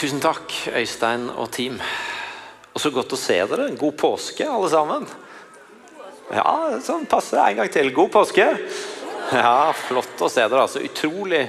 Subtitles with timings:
[0.00, 1.74] Tusen takk, Øystein og team.
[2.72, 3.66] Og så godt å se dere.
[3.76, 5.02] God påske, alle sammen.
[6.32, 7.90] Ja, sånn passe en gang til.
[7.92, 8.46] God påske.
[9.28, 10.62] Ja, flott å se dere.
[10.62, 11.42] altså Utrolig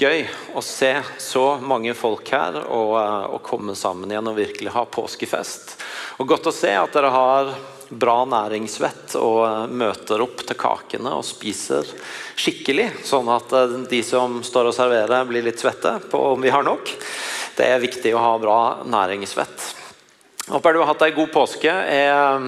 [0.00, 0.24] gøy
[0.56, 4.86] å se så mange folk her og, eh, og komme sammen igjen og virkelig ha
[4.88, 5.76] påskefest.
[6.16, 7.52] Og godt å se at dere har
[7.92, 11.84] bra næringsvett og eh, møter opp til kakene og spiser
[12.40, 16.56] skikkelig, sånn at eh, de som står og serverer, blir litt svette på om vi
[16.56, 16.96] har nok.
[17.56, 19.68] Det er viktig å ha bra næringsvett.
[20.48, 21.70] Håper du har hatt ei god påske.
[21.70, 22.46] Jeg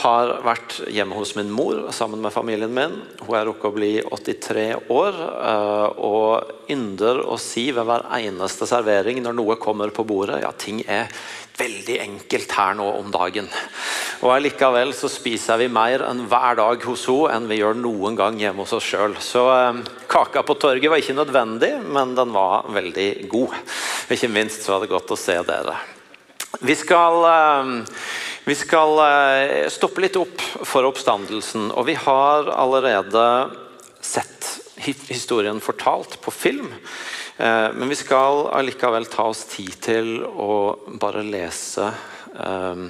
[0.00, 2.96] har vært hjemme hos min mor sammen med familien min.
[3.20, 8.68] Hun er rukket å bli 83 år eh, og ynder å si ved hver eneste
[8.70, 11.10] servering når noe kommer på bordet ja, ting er
[11.60, 13.50] veldig enkelt her nå om dagen.
[14.24, 18.16] Og Likevel så spiser vi mer enn hver dag hos henne enn vi gjør noen
[18.16, 19.18] gang hjemme hos oss sjøl.
[19.20, 23.58] Så eh, kaka på torget var ikke nødvendig, men den var veldig god.
[24.14, 25.78] Ikke minst så var det godt å se dere.
[26.60, 27.76] Vi skal eh,
[28.50, 33.24] vi skal eh, stoppe litt opp for oppstandelsen, og vi har allerede
[34.00, 34.48] sett
[34.80, 36.70] historien fortalt på film.
[37.36, 40.56] Eh, men vi skal allikevel ta oss tid til å
[41.02, 41.92] bare lese
[42.32, 42.82] eh,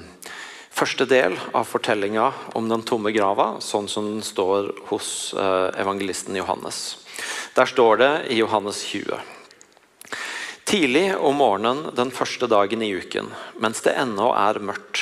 [0.71, 6.95] første del av fortellinga om den tomme grava, sånn som den står hos evangelisten Johannes.
[7.53, 9.40] Der står det i Johannes 20.
[10.71, 13.25] Tidlig om morgenen den første dagen i uken,
[13.59, 15.01] mens det ennå er mørkt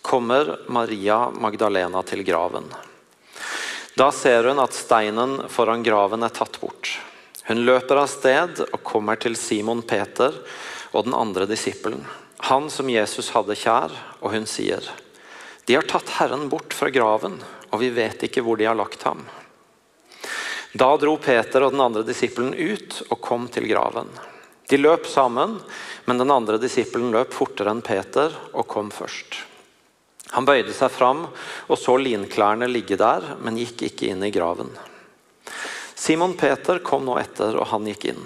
[0.00, 2.70] kommer Maria Magdalena til graven.
[3.92, 6.94] Da ser hun at steinen foran graven er tatt bort.
[7.44, 10.32] Hun løper av sted og kommer til Simon Peter
[10.96, 12.08] og den andre disippelen,
[12.48, 13.92] han som Jesus hadde kjær,
[14.24, 14.80] og hun sier,
[15.68, 17.36] De har tatt Herren bort fra graven,
[17.68, 19.26] og vi vet ikke hvor de har lagt ham.
[20.72, 24.08] Da dro Peter og den andre disippelen ut og kom til graven.
[24.72, 25.58] De løp sammen,
[26.08, 29.42] men den andre disippelen løp fortere enn Peter og kom først.
[30.32, 34.72] Han bøyde seg fram og så linklærne ligge der, men gikk ikke inn i graven.
[35.92, 38.24] Simon Peter kom nå etter, og han gikk inn.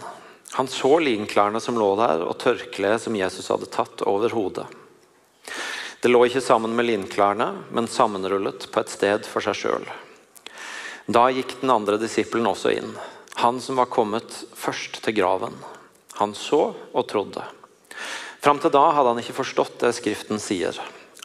[0.55, 4.71] Han så linklærne som lå der, og tørkleet som Jesus hadde tatt over hodet.
[5.99, 9.91] Det lå ikke sammen med linklærne, men sammenrullet på et sted for seg sjøl.
[11.11, 12.95] Da gikk den andre disippelen også inn,
[13.43, 15.59] han som var kommet først til graven.
[16.19, 17.45] Han så og trodde.
[18.41, 20.77] Fram til da hadde han ikke forstått det Skriften sier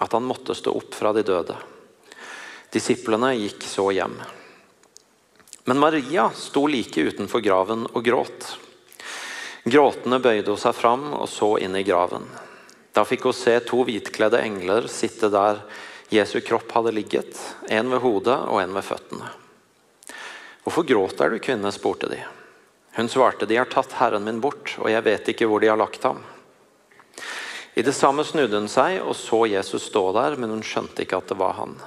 [0.01, 1.55] at han måtte stå opp fra de døde.
[2.73, 4.15] Disiplene gikk så hjem.
[5.69, 8.47] Men Maria sto like utenfor graven og gråt.
[9.63, 12.25] Gråtende bøyde hun seg fram og så inn i graven.
[12.91, 15.61] Da fikk hun se to hvitkledde engler sitte der
[16.11, 17.37] Jesu kropp hadde ligget,
[17.69, 19.29] en ved hodet og en ved føttene.
[20.65, 21.71] Hvorfor gråter du, kvinne?
[21.71, 22.19] spurte de.
[22.95, 25.79] Hun svarte, de har tatt Herren min bort, og jeg vet ikke hvor de har
[25.79, 26.19] lagt ham.
[27.73, 31.21] I det samme snudde hun seg og så Jesus stå der, men hun skjønte ikke
[31.21, 31.77] at det var han.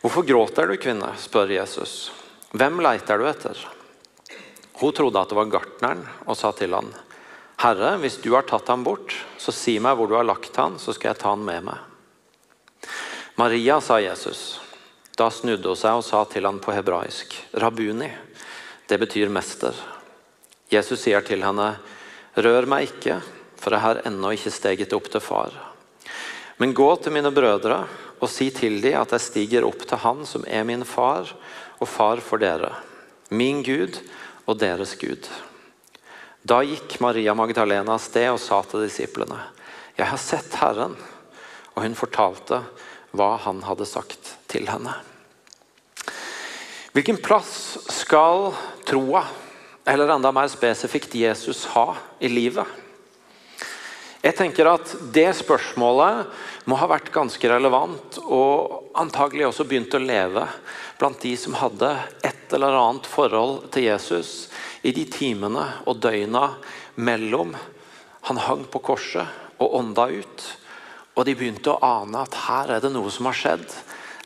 [0.00, 1.12] Hvorfor gråter du, kvinne?
[1.20, 2.08] spør Jesus.
[2.56, 3.58] Hvem leiter du etter?
[4.80, 6.88] Hun trodde at det var gartneren, og sa til han,
[7.60, 10.78] Herre, hvis du har tatt ham bort, så si meg hvor du har lagt han,
[10.80, 12.88] så skal jeg ta han med meg.
[13.36, 14.56] Maria, sa Jesus.
[15.20, 18.08] Da snudde hun seg og sa til han på hebraisk, Rabuni.
[18.90, 19.76] Det betyr mester.
[20.70, 21.76] Jesus sier til henne,
[22.34, 23.20] rør meg ikke
[23.60, 25.52] for jeg har ennå ikke steget opp til far.
[26.60, 27.82] Men gå til mine brødre
[28.20, 31.28] og si til dem at jeg stiger opp til Han som er min far
[31.80, 32.72] og far for dere,
[33.30, 34.00] min Gud
[34.46, 35.28] og deres Gud.
[36.44, 39.38] Da gikk Maria Magdalena av sted og sa til disiplene,
[39.96, 40.96] Jeg har sett Herren.
[41.76, 42.62] Og hun fortalte
[43.12, 44.94] hva han hadde sagt til henne.
[46.90, 48.48] Hvilken plass skal
[48.82, 49.22] troa,
[49.86, 52.66] eller enda mer spesifikt Jesus, ha i livet?
[54.20, 56.26] Jeg tenker at Det spørsmålet
[56.68, 60.42] må ha vært ganske relevant og antagelig også begynt å leve
[60.98, 61.92] blant de som hadde
[62.26, 64.50] et eller annet forhold til Jesus
[64.82, 66.56] i de timene og døgna
[67.00, 67.54] mellom
[68.28, 70.44] han hang på korset og ånda ut.
[71.16, 73.66] Og de begynte å ane at her er det noe som har skjedd.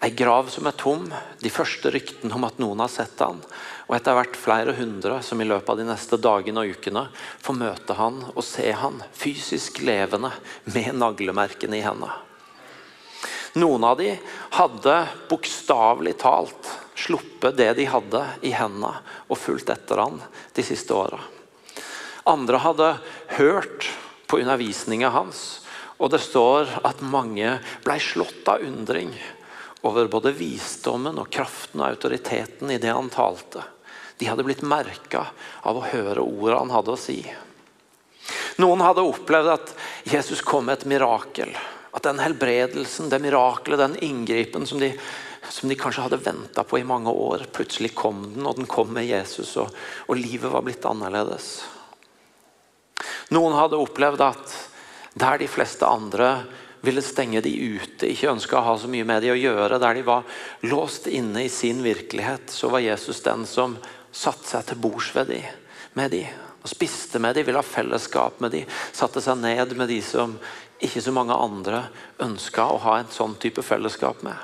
[0.05, 1.06] Ei grav som er tom.
[1.41, 3.39] De første ryktene om at noen har sett han.
[3.89, 7.06] Og etter hvert flere hundre som i løpet av de neste dagene og ukene
[7.41, 10.29] får møte han og se han fysisk levende
[10.75, 12.12] med naglemerkene i hendene.
[13.56, 14.11] Noen av de
[14.59, 14.97] hadde
[15.31, 16.69] bokstavelig talt
[17.01, 18.91] sluppet det de hadde i hendene
[19.31, 20.19] og fulgt etter han
[20.53, 21.23] de siste åra.
[22.29, 22.91] Andre hadde
[23.39, 23.89] hørt
[24.29, 25.62] på undervisninga hans,
[25.97, 27.56] og det står at mange
[27.87, 29.15] ble slått av undring
[29.85, 33.63] over både visdommen og kraften og autoriteten i det han talte.
[34.19, 35.27] De hadde blitt merka
[35.67, 37.19] av å høre ordene han hadde å si.
[38.63, 39.75] Noen hadde opplevd at
[40.09, 41.53] Jesus kom med et mirakel.
[41.95, 44.93] At den helbredelsen, det mirakelet, den inngripen som de,
[45.51, 48.95] som de kanskje hadde venta på i mange år, plutselig kom den, og den kom
[48.95, 49.75] med Jesus, og,
[50.09, 51.59] og livet var blitt annerledes.
[53.35, 54.55] Noen hadde opplevd at
[55.19, 56.31] der de fleste andre
[56.85, 59.99] ville stenge de ute, ikke ønska å ha så mye med de å gjøre, der
[59.99, 60.25] de var
[60.69, 63.79] låst inne i sin virkelighet, så var Jesus den som
[64.15, 65.41] satte seg til bords de,
[65.99, 66.25] med de,
[66.63, 70.37] og spiste med de, ville ha fellesskap med de, satte seg ned med de som
[70.85, 71.87] ikke så mange andre
[72.25, 74.37] ønska å ha en sånn type fellesskap med.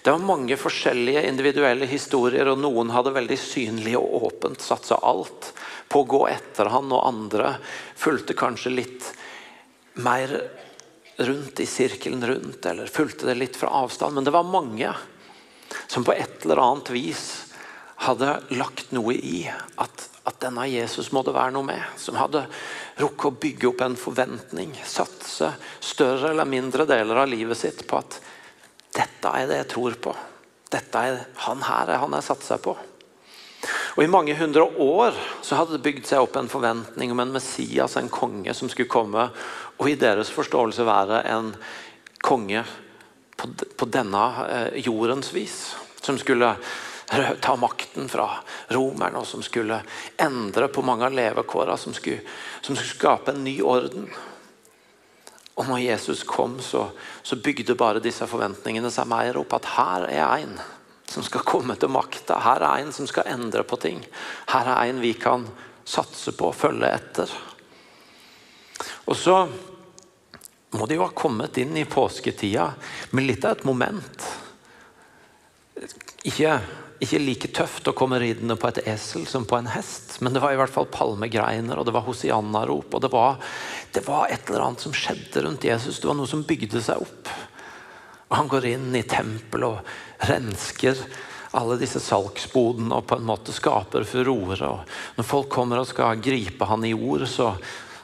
[0.00, 5.50] Det var mange forskjellige individuelle historier, og noen hadde veldig synlig og åpent satsa alt
[5.92, 7.52] på å gå etter han, og andre
[8.00, 9.10] fulgte kanskje litt
[10.00, 10.32] mer
[11.20, 14.14] rundt i sirkelen rundt, eller fulgte det litt fra avstand.
[14.16, 14.92] Men det var mange
[15.86, 17.24] som på et eller annet vis
[18.00, 19.42] hadde lagt noe i
[19.76, 21.82] at, at denne Jesus må det være noe med.
[22.00, 22.46] Som hadde
[23.00, 25.52] rukket å bygge opp en forventning, satse
[25.84, 28.20] større eller mindre deler av livet sitt på at
[28.96, 30.14] dette er det jeg tror på.
[30.70, 32.76] Dette er han her er han jeg satser på.
[33.96, 37.34] Og I mange hundre år så hadde det bygd seg opp en forventning om en
[37.34, 39.26] Messias, en konge, som skulle komme
[39.80, 41.54] og i deres forståelse være en
[42.20, 42.62] konge
[43.36, 45.60] på, på denne eh, jordens vis.
[46.00, 46.54] Som skulle
[47.40, 48.28] ta makten fra
[48.70, 49.80] romerne, og som skulle
[50.20, 51.78] endre på mange av levekårene.
[51.80, 54.10] Som, som skulle, skape en ny orden.
[55.56, 56.86] Og når Jesus kom, så,
[57.22, 59.56] så bygde bare disse forventningene seg mer opp.
[59.56, 60.54] At her er en
[61.10, 62.38] som skal komme til makta.
[62.44, 64.04] Her er en som skal endre på ting.
[64.52, 65.48] Her er en vi kan
[65.88, 67.32] satse på, og følge etter.
[69.10, 69.40] Og så
[70.76, 72.70] må de jo ha kommet inn i påsketida
[73.10, 74.26] med litt av et moment.
[76.28, 76.58] Ikke,
[77.02, 80.42] ikke, like tøft å komme ridende på et esel som på en hest, men det
[80.44, 83.40] var i hvert fall palmegreiner, og det var hosianna-rop, og det var,
[83.96, 85.98] det var, et eller annet som skjedde rundt Jesus.
[85.98, 87.32] Det var noe som bygde seg opp.
[88.30, 91.02] Og Han går inn i tempelet og rensker
[91.58, 94.68] alle disse salgsbodene og på en måte skaper furore.
[95.16, 97.56] Når folk kommer og skal gripe han i ord, så,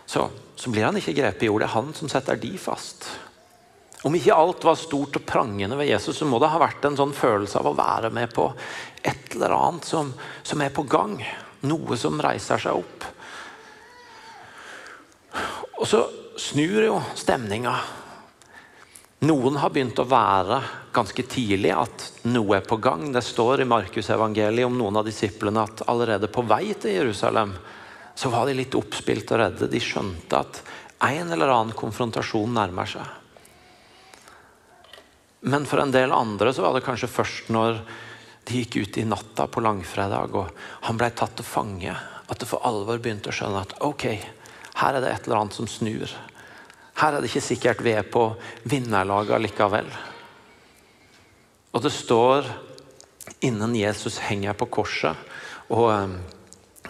[0.06, 1.60] så så blir han ikke grepet i jord.
[1.62, 3.06] Det er han som setter de fast.
[4.08, 6.96] Om ikke alt var stort og prangende ved Jesus, så må det ha vært en
[6.96, 8.48] sånn følelse av å være med på
[9.04, 10.14] et eller annet som,
[10.46, 11.18] som er på gang.
[11.68, 13.06] Noe som reiser seg opp.
[15.76, 16.06] Og så
[16.40, 17.76] snur jo stemninga.
[19.28, 20.62] Noen har begynt å være
[20.96, 23.10] ganske tidlig at noe er på gang.
[23.12, 27.52] Det står i Markusevangeliet om noen av disiplene at allerede på vei til Jerusalem
[28.16, 29.68] så var de litt oppspilt og redde.
[29.68, 30.62] De skjønte at
[31.04, 33.04] en eller annen konfrontasjon nærmer seg.
[35.46, 37.82] Men for en del andre så var det kanskje først når
[38.48, 42.48] de gikk ut i natta på langfredag og han ble tatt til fange, at det
[42.48, 44.06] for alvor begynte å skjønne at ok,
[44.80, 46.08] her er det et eller annet som snur.
[46.96, 48.30] Her er det ikke sikkert vi er på
[48.64, 49.90] vinnerlaget likevel.
[51.76, 52.48] Og det står
[53.44, 55.14] innen Jesus henger på korset
[55.68, 56.16] og Ehm,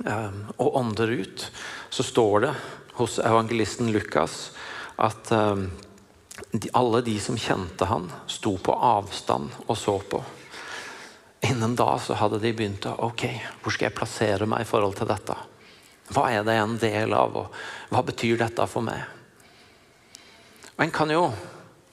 [0.04, 1.46] og ånder ut,
[1.90, 2.52] så står det
[2.98, 4.50] hos evangelisten Lukas
[4.96, 5.70] at ehm,
[6.72, 10.22] alle de som kjente han, sto på avstand og så på.
[11.48, 13.26] Innen da så hadde de begynt å Ok,
[13.62, 15.36] hvor skal jeg plassere meg i forhold til dette?
[16.12, 19.02] Hva er det en del av, og hva betyr dette for meg?
[20.76, 21.28] Og En kan jo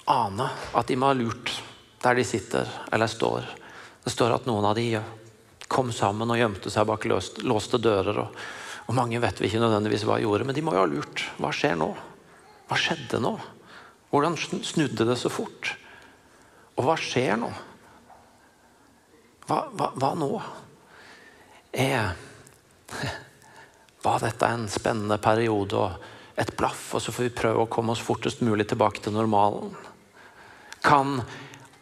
[0.09, 1.51] ane at de må ha lurt
[2.03, 3.47] der de sitter eller står.
[4.03, 4.89] Det står at noen av de
[5.73, 8.19] kom sammen og gjemte seg bak låste dører.
[8.23, 8.41] Og,
[8.85, 11.25] og, Mange vet vi ikke nødvendigvis hva de gjorde, men de må jo ha lurt.
[11.41, 11.89] Hva skjer nå?
[12.69, 13.33] Hva skjedde nå?
[14.13, 15.73] Hvordan snudde det så fort?
[16.77, 17.49] Og hva skjer nå?
[19.47, 20.29] Hva, hva, hva nå?
[21.73, 22.13] Er,
[24.05, 27.93] var dette en spennende periode og et blaff, og så får vi prøve å komme
[27.93, 29.73] oss fortest mulig tilbake til normalen?
[30.85, 31.19] Kan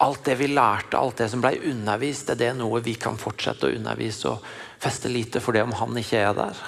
[0.01, 3.67] alt det vi lærte, alt det som ble undervist, er det noe vi kan fortsette
[3.67, 4.45] å undervise og
[4.81, 6.61] feste lite for det om han ikke er der?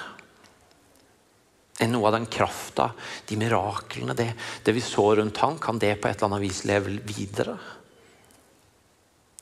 [1.82, 2.92] Er noe av den krafta,
[3.26, 4.28] de miraklene, det,
[4.62, 7.56] det, vi så rundt han, kan det på et eller annet vis leve videre?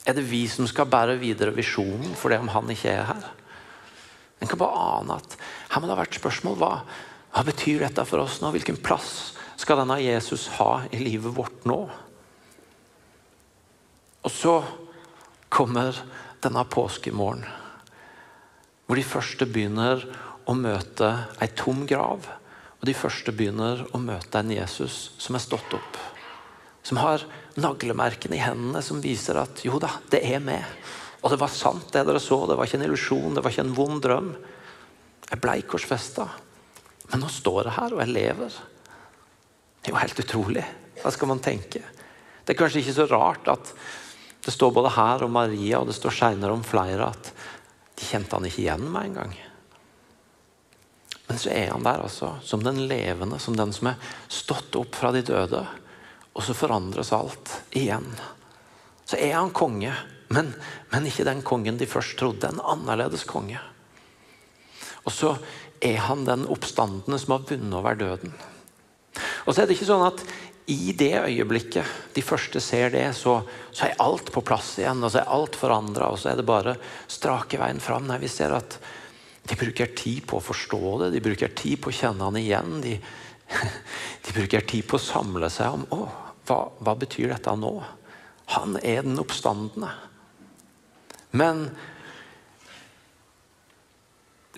[0.03, 3.27] Er det vi som skal bære videre visjonen for det om han ikke er her?
[4.41, 5.37] En kan bare ane at
[5.69, 6.57] her må det ha vært spørsmål.
[6.59, 6.71] Hva,
[7.31, 8.49] hva betyr dette for oss nå?
[8.57, 11.85] Hvilken plass skal denne Jesus ha i livet vårt nå?
[14.23, 14.55] Og så
[15.51, 15.97] kommer
[16.43, 17.43] denne påskemorgen,
[18.87, 20.03] hvor de første begynner
[20.49, 21.09] å møte
[21.43, 22.25] ei tom grav.
[22.81, 25.99] Og de første begynner å møte en Jesus som er stått opp.
[26.83, 27.23] Som har
[27.55, 30.65] naglemerkene i hendene som viser at jo da, det er med.
[31.23, 32.41] Og det var sant, det dere så.
[32.49, 34.33] Det var ikke en illusjon, det var ikke en vond drøm.
[35.29, 36.27] Jeg blei korsfesta,
[37.11, 38.53] Men nå står jeg her, og jeg lever.
[39.83, 40.63] Det er jo helt utrolig.
[41.01, 41.81] Hva skal man tenke?
[42.43, 43.73] Det er kanskje ikke så rart at
[44.45, 47.31] det står både her om Maria, og det står seinere om flere at
[47.99, 49.35] de kjente han ikke igjen med en gang.
[51.29, 54.97] Men så er han der altså, som den levende, som den som er stått opp
[54.99, 55.63] fra de døde.
[56.33, 58.09] Og så forandres alt igjen.
[59.07, 59.93] Så er han konge,
[60.33, 60.51] men,
[60.91, 62.49] men ikke den kongen de først trodde.
[62.49, 63.61] En annerledes konge.
[65.03, 65.35] Og så
[65.83, 68.35] er han den oppstandende som har vunnet over døden.
[69.45, 70.23] Og så er det ikke sånn at
[70.65, 73.41] i det øyeblikket de første ser det, så,
[73.71, 75.03] så er alt på plass igjen.
[75.03, 76.77] og så er alt forandra, og så er det bare
[77.11, 78.07] strake veien fram.
[78.07, 78.77] Nei, vi ser at
[79.43, 82.77] de bruker tid på å forstå det, de bruker tid på å kjenne han igjen.
[82.83, 82.95] De,
[84.23, 86.07] de bruker tid på å samle seg om å,
[86.47, 87.73] hva, hva betyr dette nå?
[88.55, 89.91] Han er den oppstandende.
[91.35, 91.65] Men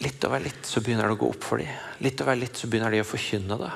[0.03, 1.71] litt over litt så begynner det å gå opp for dem.
[2.05, 3.73] Litt over litt så begynner de å forkynne det.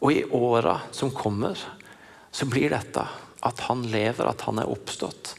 [0.00, 1.58] Og i åra som kommer,
[2.30, 3.04] så blir dette
[3.40, 5.34] at han lever, at han er oppstått,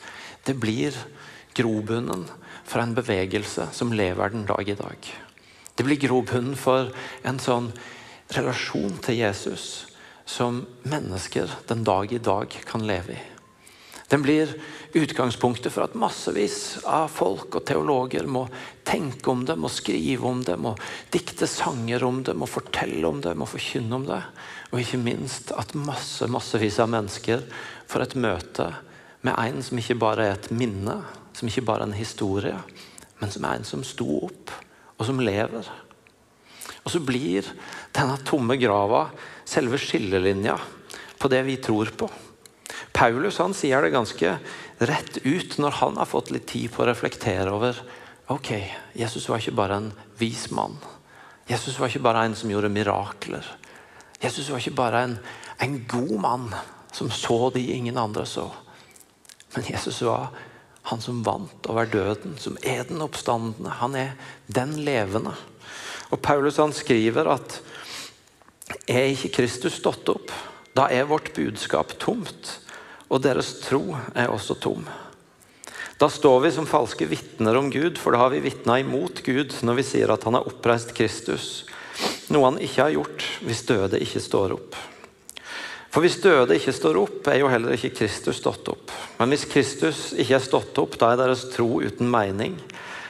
[0.45, 0.95] det blir
[1.53, 2.25] grobunnen
[2.65, 5.11] for en bevegelse som lever den dag i dag.
[5.75, 6.91] Det blir grobunnen for
[7.27, 7.71] en sånn
[8.31, 9.65] relasjon til Jesus
[10.25, 13.21] som mennesker den dag i dag kan leve i.
[14.11, 14.49] Den blir
[14.91, 18.41] utgangspunktet for at massevis av folk og teologer må
[18.83, 20.73] tenke om det, må skrive om det, må
[21.13, 24.19] dikte sanger om det, må fortelle om det, må forkynne om det.
[24.73, 27.45] Og ikke minst at masse, massevis av mennesker
[27.87, 28.65] får et møte
[29.23, 30.97] med en som ikke bare er et minne,
[31.31, 32.57] som ikke bare er en historie,
[33.21, 34.51] men som er en som sto opp,
[34.99, 35.69] og som lever.
[36.83, 37.47] Og så blir
[37.95, 39.05] denne tomme grava
[39.47, 40.57] selve skillelinja
[41.15, 42.11] på det vi tror på.
[42.93, 44.35] Paulus han sier det ganske
[44.81, 47.77] rett ut når han har fått litt tid på å reflektere over
[48.31, 48.51] ok,
[48.95, 50.77] Jesus var ikke bare en vis mann.
[51.49, 53.47] Jesus var ikke bare en som gjorde mirakler.
[54.21, 55.17] Jesus var ikke bare en,
[55.59, 56.47] en god mann
[56.95, 58.47] som så de ingen andre så.
[59.55, 60.29] Men Jesus var
[60.87, 63.75] han som vant over døden, som er den oppstandende.
[63.81, 64.15] Han er
[64.47, 65.33] den levende.
[66.11, 67.59] Og Paulus han skriver at
[68.87, 70.31] er ikke Kristus stått opp,
[70.75, 72.60] da er vårt budskap tomt
[73.11, 73.83] og deres tro
[74.15, 74.85] er også tom.
[75.99, 79.53] Da står vi som falske vitner om Gud, for da har vi vitna imot Gud
[79.61, 81.49] når vi sier at han har oppreist Kristus,
[82.31, 84.79] noe han ikke har gjort hvis døde ikke står opp.
[85.91, 88.93] For hvis døde ikke står opp, er jo heller ikke Kristus stått opp.
[89.19, 92.55] Men hvis Kristus ikke er stått opp, da er deres tro uten mening,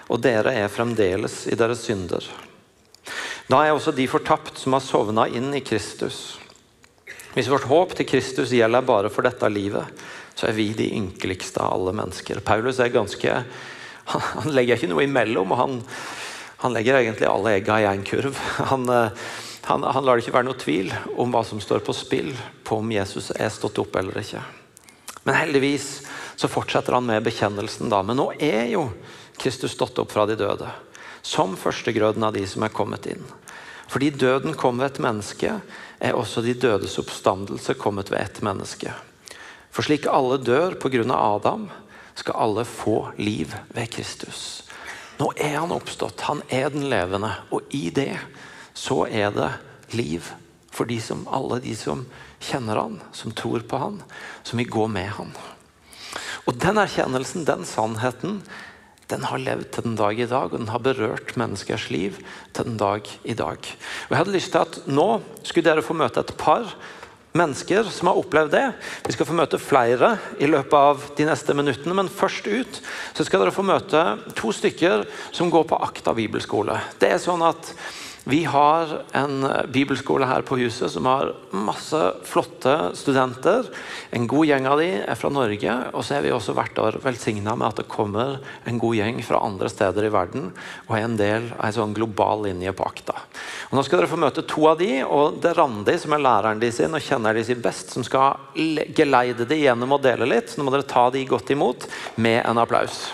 [0.09, 2.25] og dere er fremdeles i deres synder.
[3.47, 6.40] Da er også de fortapt som har sovna inn i Kristus.
[7.35, 9.87] Hvis vårt håp til Kristus gjelder bare for dette livet,
[10.35, 12.41] så er vi de ynkeligste av alle mennesker.
[12.43, 13.35] Paulus er ganske,
[14.11, 15.53] han legger ikke noe imellom.
[15.53, 15.77] og Han,
[16.65, 18.39] han legger egentlig alle egga i én kurv.
[18.71, 19.29] Han, eh,
[19.69, 22.33] han, han, lar det ikke være noe tvil om hva som står på spill,
[22.67, 24.41] på om Jesus er stått opp eller ikke.
[25.23, 25.89] Men heldigvis
[26.35, 27.91] så fortsetter han med bekjennelsen.
[27.93, 28.87] da, Men nå er jo
[29.37, 30.67] Kristus stått opp fra de døde.
[31.21, 33.21] Som førstegrøden av de som er kommet inn.
[33.91, 35.57] Fordi døden kom ved et menneske,
[35.99, 38.93] er også de dødes oppstandelse kommet ved ett menneske.
[39.71, 41.03] For slik alle dør pga.
[41.11, 41.69] Adam,
[42.15, 44.63] skal alle få liv ved Kristus.
[45.19, 48.15] Nå er han oppstått, han er den levende, og i det
[48.73, 49.51] så er det
[49.95, 50.25] liv
[50.71, 52.05] for de som, alle de som
[52.41, 53.99] kjenner han, som tror på han,
[54.43, 55.35] som vil gå med han.
[56.47, 58.39] Og Den erkjennelsen, den sannheten,
[59.11, 62.17] den har levd til den dag i dag, og den har berørt menneskers liv
[62.55, 63.59] til den dag i dag.
[63.59, 65.09] Og jeg hadde lyst til at Nå
[65.43, 66.73] skulle dere få møte et par
[67.37, 68.65] mennesker som har opplevd det.
[69.05, 72.81] Vi skal få møte flere i løpet av de neste minuttene, men først ut
[73.15, 74.03] så skal dere få møte
[74.37, 76.79] to stykker som går på Akta bibelskole.
[76.99, 77.73] Det er sånn at
[78.23, 81.97] vi har en bibelskole her på huset som har masse
[82.29, 83.65] flotte studenter.
[84.13, 85.77] En god gjeng av de er fra Norge.
[85.97, 88.37] Og så er vi også hvert år velsigna med at det kommer
[88.69, 90.51] en god gjeng fra andre steder i verden
[90.85, 93.17] og er en del av en sånn global linje på Akta.
[93.71, 96.21] Og nå skal dere få møte to av de, og det er Randi som er
[96.21, 98.37] læreren de sin og kjenner de sin best, som skal
[98.93, 100.51] geleide de gjennom å dele litt.
[100.51, 101.89] Så nå må dere ta de godt imot
[102.21, 103.07] med en applaus.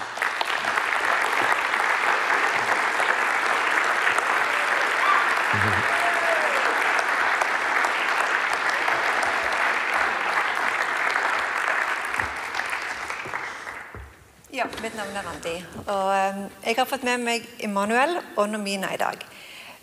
[14.58, 15.52] Ja, mitt navn er Randi.
[15.86, 19.20] Og ehm, jeg har fått med meg Immanuel og Nomina i dag.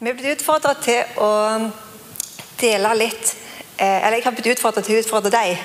[0.00, 1.28] Vi er blitt utfordra til å
[2.58, 3.36] dele litt
[3.76, 5.60] eh, Eller jeg har blitt utfordra til å utfordre deg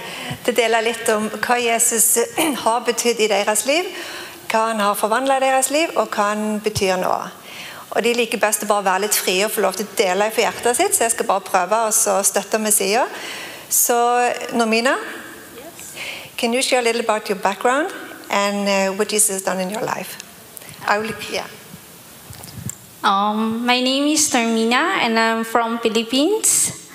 [0.45, 2.19] til å dele litt om hva Jesus
[2.63, 3.89] har betydd i deres liv.
[4.51, 7.15] Hva han har forvandla i deres liv, og hva han betyr nå.
[7.89, 10.29] Og de liker best å bare være litt frie og få lov til å dele
[10.29, 13.08] hjertet sitt, så jeg skal bare prøve så støtte med sida.
[13.69, 13.98] Så
[14.53, 14.96] Normina,
[16.38, 17.89] can you share a little about your background
[18.29, 20.17] and uh, what Jesus has done in your life?
[20.88, 21.48] I yeah.
[23.03, 26.89] Um, my name is Termina and I'm from Philippines.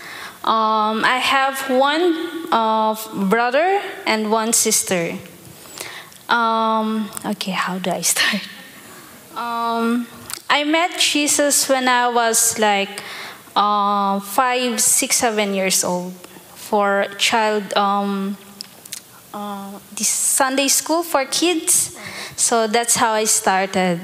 [0.45, 2.95] Um, I have one uh,
[3.31, 5.17] brother and one sister.
[6.29, 8.43] Um, okay, how do I start?
[9.35, 10.07] Um,
[10.49, 13.03] I met Jesus when I was like
[13.57, 16.13] uh, five, six, seven years old
[16.55, 18.37] for child um,
[19.33, 21.97] uh, this Sunday school for kids.
[22.37, 24.01] So that's how I started.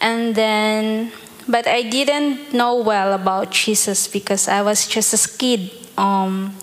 [0.00, 1.12] And then,
[1.48, 5.70] but I didn't know well about Jesus because I was just a kid.
[5.96, 6.54] Um,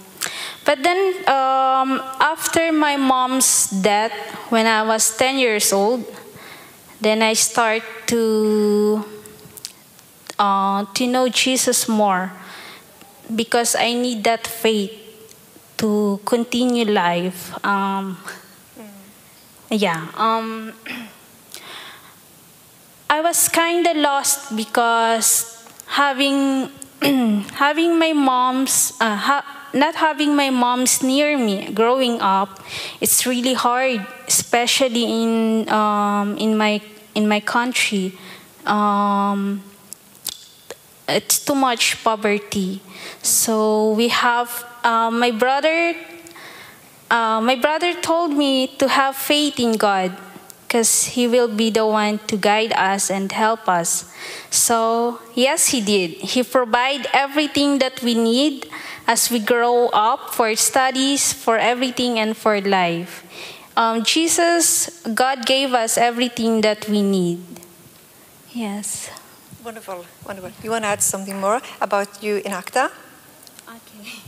[0.66, 4.14] but then, um, after my mom's death,
[4.50, 6.06] when I was 10 years old,
[7.02, 9.04] then I start to
[10.38, 12.32] uh, to know Jesus more
[13.36, 14.92] because I need that faith
[15.78, 17.54] to continue life.
[17.66, 18.18] Um,
[19.70, 20.08] yeah.
[20.16, 20.74] Um,
[23.10, 26.70] I was kind of lost because having
[27.58, 32.60] having my mom's uh, ha- not having my mom's near me growing up,
[33.00, 36.82] it's really hard, especially in um, in my
[37.16, 38.18] in my country.
[38.66, 39.64] Um,
[41.08, 42.82] it's too much poverty,
[43.22, 45.96] so we have uh, my brother.
[47.10, 50.16] Uh, my brother told me to have faith in God
[50.72, 54.10] because he will be the one to guide us and help us.
[54.50, 56.12] So, yes, he did.
[56.12, 58.72] He provide everything that we need
[59.08, 63.24] as we grow up for studies, for everything, and for life.
[63.76, 67.40] Um, Jesus, God gave us everything that we need.
[68.52, 69.10] Yes.
[69.64, 70.52] Wonderful, wonderful.
[70.64, 72.92] You want to add something more about you in ACTA?
[73.70, 74.20] Okay.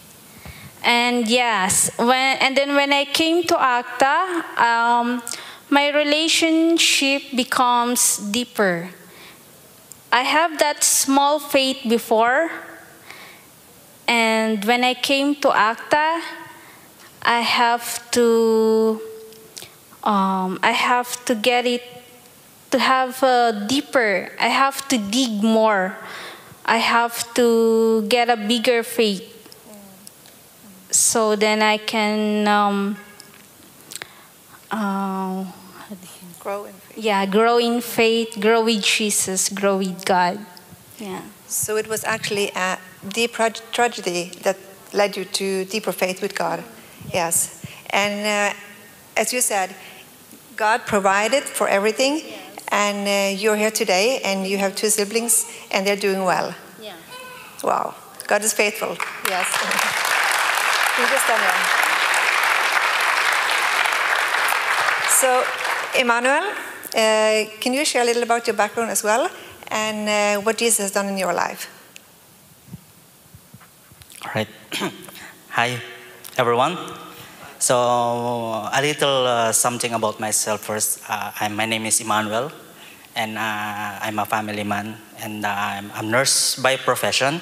[0.84, 5.24] And yes, when and then when I came to ACTA, um,
[5.69, 8.89] my relationship becomes deeper.
[10.12, 12.52] I have that small faith before,
[14.08, 16.22] and when I came to ACTA,
[17.24, 19.02] I have to
[20.04, 21.84] um, I have to get it
[22.72, 24.30] to have a deeper.
[24.39, 25.96] I have to dig more.
[26.66, 29.24] I have to get a bigger faith,
[30.92, 32.48] so then I can.
[32.48, 32.98] Um,
[34.72, 35.46] uh,
[36.39, 36.98] Grow in faith.
[37.06, 40.39] yeah, grow in faith, grow with Jesus, grow with God.
[41.00, 41.22] Yeah.
[41.48, 42.78] So it was actually a
[43.10, 44.58] deep tra- tragedy that
[44.94, 46.63] led you to deeper faith with God.
[47.13, 47.63] Yes.
[47.89, 48.58] And uh,
[49.18, 49.76] as you said,
[50.56, 52.22] God provided for everything,
[52.70, 56.54] and uh, you're here today, and you have two siblings, and they're doing well.
[56.82, 56.96] Yeah.
[57.63, 57.96] Wow.
[58.28, 58.96] God is faithful.
[59.28, 59.48] Yes.
[61.00, 61.84] you just stand there.
[65.10, 65.44] So,
[66.00, 66.54] Emmanuel,
[66.96, 69.30] uh, can you share a little about your background as well,
[69.68, 71.73] and uh, what Jesus has done in your life?
[74.34, 74.50] Right.
[75.50, 75.78] Hi,
[76.38, 76.76] everyone.
[77.60, 81.04] So, a little uh, something about myself first.
[81.08, 82.52] Uh, my name is Emmanuel,
[83.15, 87.41] and uh, I'm a family man, and I'm a nurse by profession,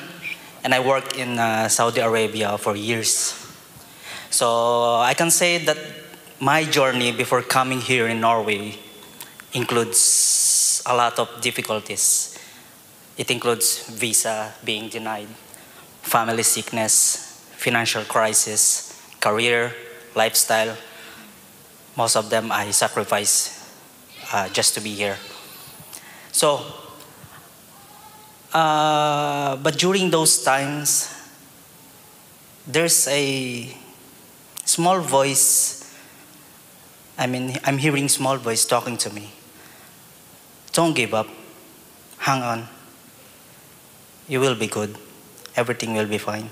[0.65, 3.39] and I worked in uh, Saudi Arabia for years.
[4.29, 5.77] So, I can say that
[6.41, 8.77] my journey before coming here in Norway
[9.53, 12.37] includes a lot of difficulties.
[13.17, 15.29] It includes visa being denied,
[16.01, 19.73] family sickness, financial crisis, career,
[20.15, 20.75] lifestyle.
[21.95, 23.61] Most of them I sacrifice
[24.33, 25.17] uh, just to be here.
[26.31, 26.65] So,
[28.53, 31.13] uh, but during those times,
[32.67, 33.75] there's a
[34.65, 35.95] small voice.
[37.17, 39.31] I mean, I'm hearing small voice talking to me.
[40.73, 41.27] Don't give up.
[42.17, 42.67] Hang on.
[44.27, 44.97] You will be good.
[45.55, 46.49] Everything will be fine.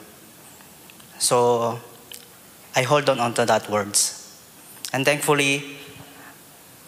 [1.17, 1.79] So
[2.75, 4.15] I hold on onto that words.
[4.93, 5.77] And thankfully,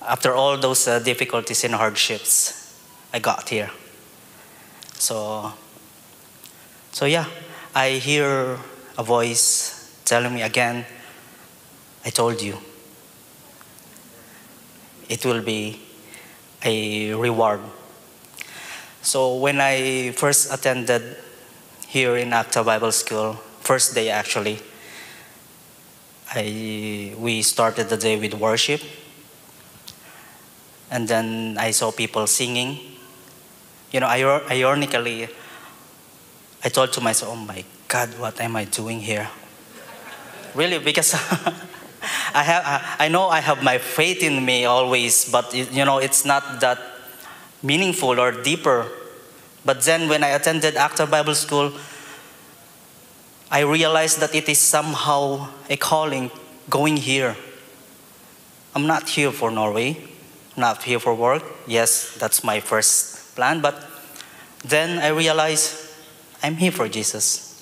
[0.02, 2.80] after all those uh, difficulties and hardships,
[3.14, 3.70] I got here.
[4.94, 5.54] So,
[6.92, 7.26] so yeah,
[7.76, 8.58] I hear
[8.98, 10.86] a voice telling me again,
[12.06, 12.58] I told you.
[15.10, 15.82] It will be
[16.64, 17.62] a reward.
[19.02, 21.18] So when I first attended
[21.92, 24.60] here in Acta Bible School, first day actually,
[26.34, 28.80] I, we started the day with worship.
[30.90, 32.80] And then I saw people singing.
[33.92, 35.28] you know, ironically,
[36.64, 39.28] I thought to myself, oh my God, what am I doing here?
[40.56, 41.14] Really, because
[42.34, 46.24] I have, I know I have my faith in me always, but you know, it's
[46.24, 46.80] not that
[47.62, 48.88] meaningful or deeper.
[49.64, 51.74] But then when I attended Actor Bible School,
[53.52, 56.32] I realized that it is somehow a calling
[56.70, 57.36] going here.
[58.74, 59.98] I'm not here for Norway,
[60.56, 61.44] not here for work.
[61.68, 63.86] Yes, that's my first plan, but
[64.64, 65.76] then I realized
[66.42, 67.62] I'm here for Jesus.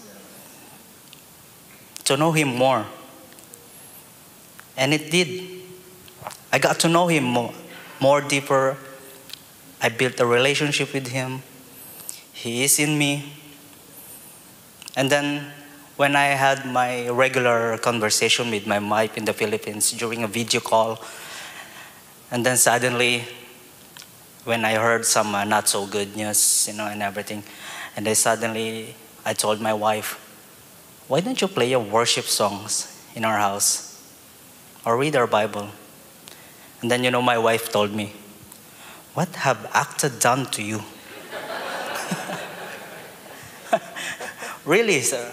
[2.05, 2.85] To know Him more.
[4.77, 5.61] And it did.
[6.51, 7.53] I got to know Him more,
[7.99, 8.77] more deeper.
[9.81, 11.41] I built a relationship with Him.
[12.39, 13.33] He is in me.
[14.95, 15.51] And then
[15.97, 20.61] when I had my regular conversation with my wife in the Philippines during a video
[20.61, 21.03] call,
[22.31, 23.25] and then suddenly,
[24.45, 27.43] when I heard some uh, not so good news, you know, and everything,
[27.97, 30.15] and then suddenly I told my wife,
[31.09, 34.01] why don't you play your worship songs in our house
[34.85, 35.67] or read our Bible?
[36.81, 38.13] And then, you know, my wife told me,
[39.13, 40.83] what have ACTA done to you?
[44.69, 45.31] Really, sir.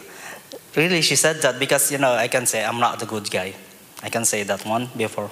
[0.75, 3.55] Really, she said that because, you know, I can say I'm not the good guy.
[4.03, 5.31] I can say that one before.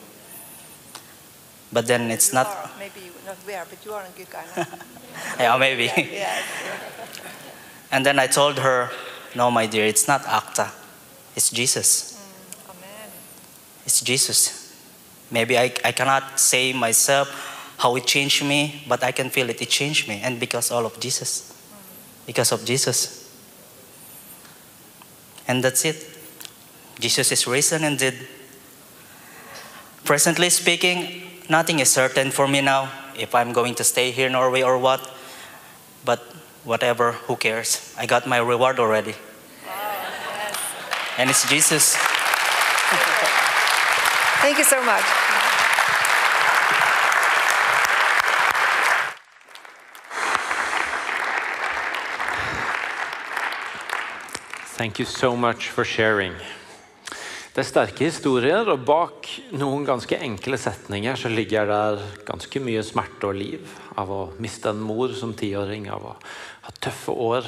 [1.73, 4.45] But then it's You not, are, maybe not there, but you are a good guy.
[4.57, 4.65] No?
[5.39, 5.85] yeah, maybe.
[5.85, 6.45] yes.
[7.91, 8.91] And then I told her,
[9.35, 10.71] no, my dear, it's not ACTA.
[11.35, 12.15] It's Jesus.
[12.15, 13.11] Mm, amen.
[13.85, 14.73] It's Jesus.
[15.31, 17.29] Maybe I, I cannot say myself
[17.79, 19.61] how it changed me, but I can feel it.
[19.61, 20.21] It changed me.
[20.23, 21.53] And because all of Jesus.
[21.53, 22.27] Mm.
[22.27, 23.24] Because of Jesus.
[25.47, 25.97] And that's it.
[26.99, 28.15] Jesus is risen and did.
[30.05, 34.33] Presently speaking, nothing is certain for me now if I'm going to stay here in
[34.33, 35.11] Norway or what.
[36.05, 36.21] But
[36.65, 37.95] whatever, who cares?
[37.99, 39.15] I got my reward already.
[41.17, 41.95] And it's Jesus.
[44.43, 45.24] Thank you so much.
[54.77, 56.33] Thank you so much for sharing.
[57.55, 62.83] Det er sterke historier, og bak noen ganske enkle setninger så ligger der ganske mye
[62.83, 63.71] smerte og liv.
[63.95, 66.17] Av å miste en mor som tiåring, av å
[66.67, 67.47] ha tøffe år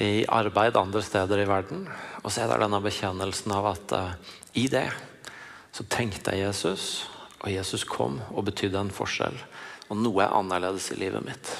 [0.00, 1.84] i arbeid andre steder i verden.
[2.24, 4.88] Og så er det denne bekjennelsen av at uh, i det
[5.76, 6.90] så trengte jeg Jesus,
[7.42, 9.36] og Jesus kom og betydde en forskjell.
[9.92, 11.52] Og noe er annerledes i livet mitt.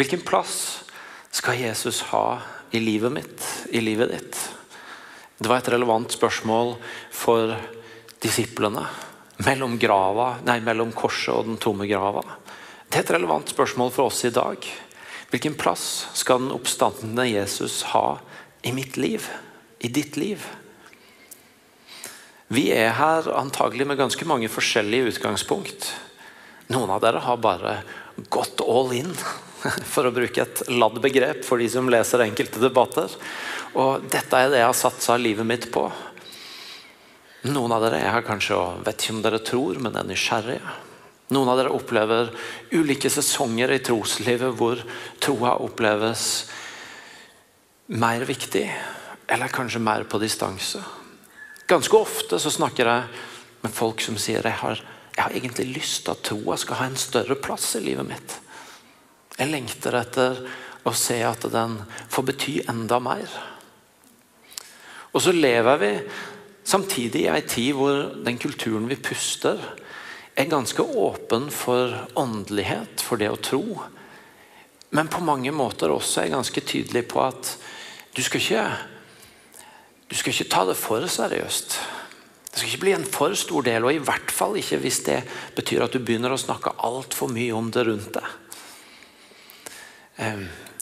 [0.00, 0.86] Hvilken plass
[1.28, 4.38] skal Jesus ha i livet mitt, i livet ditt?
[5.38, 6.74] Det var et relevant spørsmål
[7.14, 7.54] for
[8.22, 8.84] disiplene
[9.46, 12.24] mellom, grava, nei, mellom korset og den tomme grava.
[12.88, 14.64] Det er et relevant spørsmål for oss i dag.
[15.30, 18.18] Hvilken plass skal den oppstandende Jesus ha
[18.66, 19.28] i mitt liv,
[19.78, 20.42] i ditt liv?
[22.48, 25.92] Vi er her antagelig med ganske mange forskjellige utgangspunkt.
[26.72, 27.82] Noen av dere har bare
[28.32, 29.12] gått all in,
[29.92, 33.12] for å bruke et ladd begrep for de som leser enkelte debatter.
[33.78, 35.86] Og dette er det jeg har satsa livet mitt på.
[37.48, 40.76] Noen av dere er her kanskje vet ikke om dere tror, men er nysgjerrige.
[41.34, 42.30] Noen av dere opplever
[42.72, 44.80] ulike sesonger i troslivet hvor
[45.20, 46.22] troa oppleves
[47.92, 48.64] mer viktig,
[49.28, 50.80] eller kanskje mer på distanse.
[51.68, 53.22] Ganske ofte så snakker jeg
[53.62, 54.80] med folk som sier jeg har,
[55.14, 58.36] jeg har egentlig lyst til at troa skal ha en større plass i livet mitt.
[59.38, 60.40] Jeg lengter etter
[60.88, 61.76] å se at den
[62.10, 63.28] får bety enda mer.
[65.14, 65.92] Og så lever vi
[66.68, 69.60] samtidig i ei tid hvor den kulturen vi puster,
[70.38, 73.62] er ganske åpen for åndelighet, for det å tro.
[74.94, 77.56] Men på mange måter også er ganske tydelig på at
[78.14, 78.66] du skal ikke,
[80.06, 81.78] du skal ikke ta det for seriøst.
[82.48, 85.18] Det skal ikke bli en for stor del, og i hvert fall ikke hvis det
[85.58, 88.30] betyr at du begynner å snakke altfor mye om det rundt deg.
[90.18, 90.40] Eh,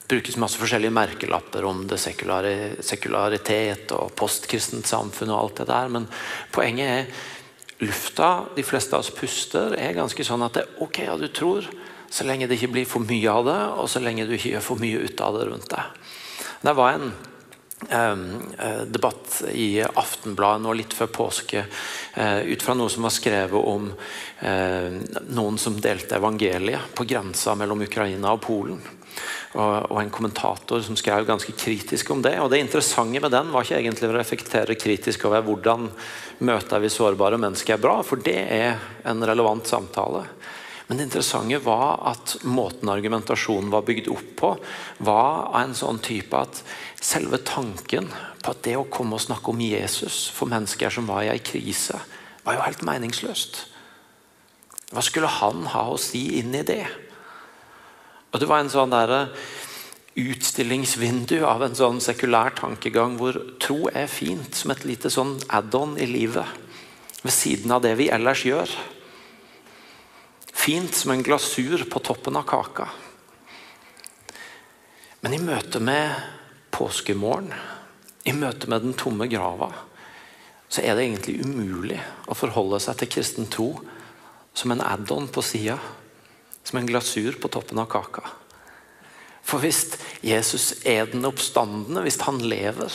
[0.09, 5.91] brukes masse forskjellige merkelapper om det sekulari, sekularitet og postkristent samfunn og alt det der,
[5.93, 6.07] men
[6.55, 11.03] poenget er lufta de fleste av oss puster, er ganske sånn at det er ok
[11.13, 11.69] at du tror,
[12.09, 14.69] så lenge det ikke blir for mye av det, og så lenge du ikke gjør
[14.71, 16.13] for mye ut av det rundt deg.
[16.63, 17.11] Det var en
[17.91, 23.59] eh, debatt i Aftenbladet nå litt før påske eh, ut fra noe som var skrevet
[23.75, 23.91] om
[24.41, 24.97] eh,
[25.29, 28.81] noen som delte evangeliet på grensa mellom Ukraina og Polen.
[29.57, 32.35] Og, og en kommentator som skrev ganske kritisk om det.
[32.41, 35.89] og Det interessante med den var ikke egentlig å reflektere kritisk over hvordan
[36.45, 40.27] møter vi sårbare mennesker er bra, for det er en relevant samtale.
[40.87, 44.51] Men det interessante var at måten argumentasjonen var bygd opp på,
[45.03, 46.61] var av en sånn type at
[47.03, 48.07] selve tanken
[48.43, 51.43] på at det å komme og snakke om Jesus for mennesker som var i ei
[51.43, 51.99] krise,
[52.47, 53.65] var jo helt meningsløst.
[54.95, 56.85] Hva skulle han ha å si inn i det?
[58.37, 59.31] Og Det var en sånn der
[60.21, 65.95] utstillingsvindu av en sånn sekulær tankegang hvor tro er fint som et lite sånn add-on
[65.97, 66.45] i livet.
[67.23, 68.69] Ved siden av det vi ellers gjør.
[70.53, 72.91] Fint som en glasur på toppen av kaka.
[75.25, 76.13] Men i møte med
[76.77, 77.55] påskemorgen,
[78.29, 79.73] i møte med den tomme grava,
[80.69, 83.71] så er det egentlig umulig å forholde seg til kristen tro
[84.53, 85.81] som en add-on på sida.
[86.67, 88.25] Som en glasur på toppen av kaka.
[89.47, 89.95] For hvis
[90.27, 92.91] Jesus er den oppstandende, hvis han lever,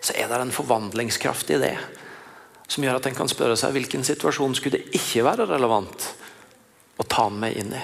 [0.00, 1.76] så er det en forvandlingskraft i det
[2.66, 6.08] som gjør at en kan spørre seg hvilken situasjon skulle det ikke være relevant
[6.98, 7.82] å ta med inn i.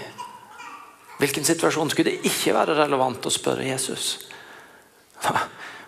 [1.21, 4.09] Hvilken situasjon skulle det ikke være relevant å spørre Jesus?
[5.23, 5.45] Hva,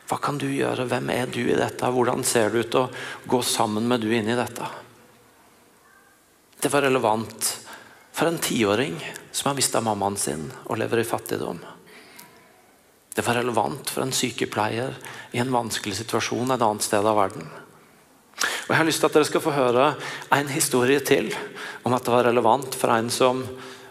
[0.06, 0.86] hva kan du gjøre?
[0.86, 1.90] Hvem er du i dette?
[1.90, 2.84] Hvordan ser det ut å
[3.26, 4.68] gå sammen med du inn i dette?
[6.62, 7.50] Det var relevant
[8.14, 8.94] for en tiåring
[9.32, 11.58] som har mista mammaen sin og lever i fattigdom.
[13.14, 14.94] Det var relevant for en sykepleier
[15.34, 17.48] i en vanskelig situasjon et annet sted av verden.
[18.64, 19.90] Og Jeg har lyst til at dere skal få høre
[20.34, 21.28] en historie til
[21.82, 23.42] om at det var relevant for en som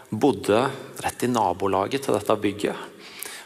[0.08, 0.64] bodde
[1.04, 2.76] rett i nabolaget til dette bygget,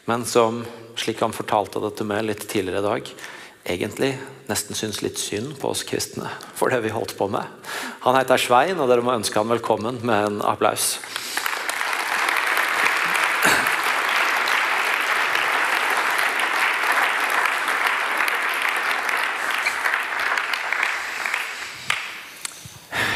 [0.06, 0.62] men som,
[0.98, 3.14] slik han fortalte det til meg litt tidligere i dag,
[3.74, 4.12] egentlig
[4.48, 7.44] nesten syns litt synd på oss kristne for det vi holdt på med.
[8.06, 10.96] Han heter Svein, og dere må ønske han velkommen med en applaus.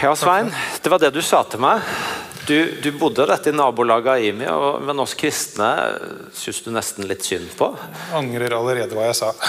[0.02, 0.50] Ja, Svein.
[0.82, 1.78] Det var det du sa til meg.
[2.46, 4.46] Du, du bodde rett i nabolaget Aimi,
[4.86, 5.68] men oss kristne
[6.34, 7.68] syns du nesten litt synd på.
[7.78, 9.30] Jeg Angrer allerede hva jeg sa.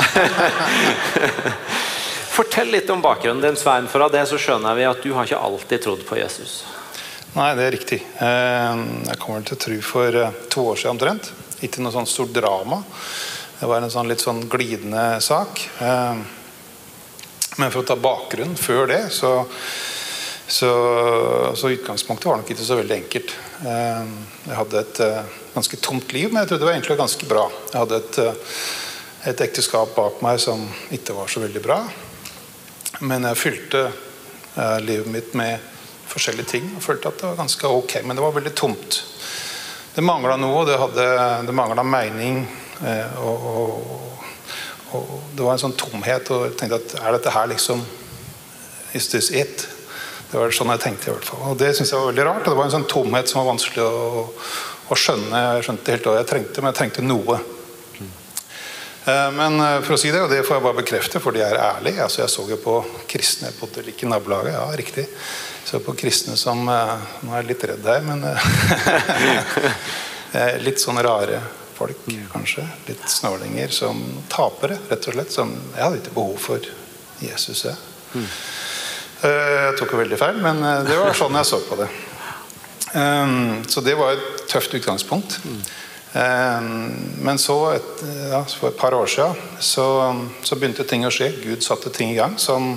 [2.34, 3.88] Fortell litt om bakgrunnen din, Svein.
[3.90, 6.60] For av det så skjønner vi at du har ikke alltid trodd på Jesus.
[7.34, 8.00] Nei, det er riktig.
[8.22, 11.32] Eh, Jeg kommer til tro for eh, to år siden omtrent.
[11.66, 12.82] Ikke noe sånn stort drama.
[13.60, 15.62] Det var en sånn litt sånn glidende sak.
[15.82, 16.16] Eh,
[17.58, 19.44] Men for å ta bakgrunnen før det, så
[20.48, 23.34] så, så utgangspunktet var nok ikke så veldig enkelt.
[23.64, 24.08] Eh,
[24.48, 27.46] Jeg hadde et eh, ganske tomt liv, men jeg trodde det var egentlig ganske bra.
[27.72, 28.58] Jeg hadde et, eh,
[29.32, 31.80] et ekteskap bak meg som ikke var så veldig bra.
[33.02, 33.88] Men jeg fylte
[34.86, 35.64] livet mitt med
[36.12, 37.96] forskjellige ting og følte at det var ganske ok.
[38.06, 39.00] Men det var veldig tomt.
[39.96, 41.08] Det mangla noe, det, hadde,
[41.48, 42.44] det mangla mening.
[43.24, 44.14] Og, og,
[44.94, 46.30] og det var en sånn tomhet.
[46.36, 47.82] Og jeg tenkte at er dette her liksom
[48.94, 49.66] Is this it?
[50.34, 51.12] Det var sånn jeg tenkte.
[51.12, 52.48] i hvert fall Og det synes jeg var veldig rart.
[52.50, 54.24] Det var en sånn tomhet som var vanskelig å,
[54.90, 55.42] å skjønne.
[55.60, 57.38] Jeg skjønte helt hva jeg trengte, men jeg trengte noe.
[59.06, 61.52] Eh, Men eh, for å si det, og det får jeg bare bekrefte, fordi jeg
[61.54, 62.76] er ærlig altså Jeg så jo på
[63.12, 64.56] kristne bodde like nabolaget.
[64.56, 65.06] Ja, riktig.
[65.68, 68.26] Så på kristne som eh, Nå er jeg litt redd her, men
[70.66, 71.42] Litt sånn rare
[71.78, 72.64] folk, kanskje.
[72.88, 74.00] Litt snålinger som
[74.32, 75.34] tapere, rett og slett.
[75.36, 76.66] Som, jeg hadde ikke behov for
[77.22, 77.78] Jesus, jeg.
[78.18, 78.38] Eh,
[79.24, 81.88] Jeg tok jo veldig feil, men eh, det var sånn jeg så på det.
[82.94, 85.40] Um, Så det var et tøft utgangspunkt.
[86.14, 86.92] Um,
[87.26, 89.86] Men så, et, ja, for et par år siden, så,
[90.46, 91.32] så begynte ting å skje.
[91.42, 92.36] Gud satte ting i gang.
[92.38, 92.76] Som,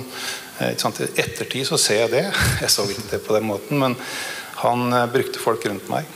[0.59, 2.25] eh, sant, I ettertid så ser jeg det.
[2.63, 3.97] Jeg så ikke det på den måten, men
[4.63, 6.07] han eh, brukte folk rundt meg.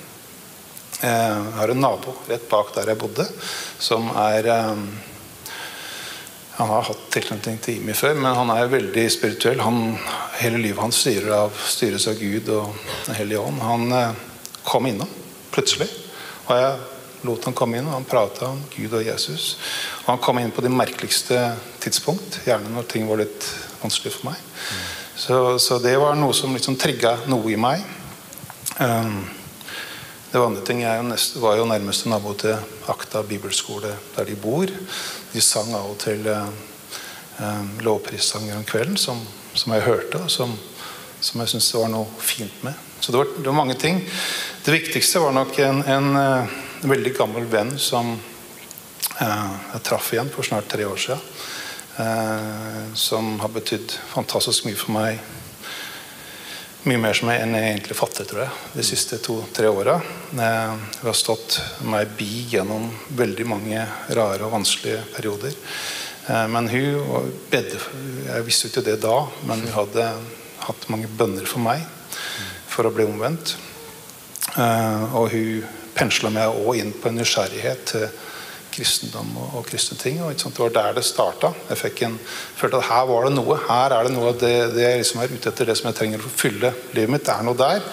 [1.04, 3.28] Eh, Jeg har en nabo rett bak der jeg bodde,
[3.82, 4.48] som er
[6.62, 9.64] han har hatt tilknytning til IMI før, men han er veldig spirituell.
[9.66, 9.98] Han,
[10.38, 11.02] hele livet hans
[11.34, 12.76] av, styres av Gud og
[13.08, 13.62] Den hellige ånd.
[13.66, 14.22] Han eh,
[14.64, 15.10] kom innom
[15.52, 15.90] plutselig.
[16.48, 16.78] Og jeg
[17.26, 19.58] lot han komme inn, og han prata om Gud og Jesus.
[20.04, 21.40] Og han kom inn på de merkeligste
[21.82, 23.46] tidspunkt, gjerne når ting var litt
[23.82, 24.42] vanskelig for meg.
[25.18, 27.84] Så, så det var noe som liksom trigga noe i meg.
[28.80, 29.22] Um,
[30.32, 32.56] det andre ting, Jeg var jo nærmeste nabo til
[32.88, 34.66] Akta bibelskole, der de bor.
[35.34, 36.48] De sang av og til eh,
[37.40, 39.20] eh, lovprissanger om kvelden som,
[39.54, 40.54] som jeg hørte, og som,
[41.20, 42.74] som jeg syntes det var noe fint med.
[43.02, 44.00] Så det var, det var mange ting.
[44.66, 48.14] Det viktigste var nok en, en, en veldig gammel venn som
[49.20, 51.28] eh, jeg traff igjen for snart tre år siden.
[52.00, 55.20] Eh, som har betydd fantastisk mye for meg
[56.88, 60.00] mye mer som jeg enn jeg egentlig fattet, tror jeg, de siste to-tre åra.
[60.34, 63.84] Eh, Hun har stått meg bi gjennom veldig mange
[64.18, 65.54] rare og vanskelige perioder.
[66.28, 67.80] Eh, Men hun bedde
[68.26, 70.08] Jeg visste jo ikke det da, men hun hadde
[70.66, 71.86] hatt mange bønner for meg
[72.68, 73.56] for å bli omvendt.
[74.58, 75.64] Eh, og hun
[75.94, 78.08] pensla meg òg inn på en nysgjerrighet til
[78.72, 80.22] kristendom og, og kristne ting.
[80.24, 81.52] og Det var der det starta.
[81.70, 82.20] Jeg fikk en,
[82.58, 83.58] følte at her var det noe.
[83.68, 86.24] Her er det noe det, det jeg liksom er ute etter, det som jeg trenger
[86.24, 87.26] for å fylle livet mitt.
[87.28, 87.84] Det er noe der.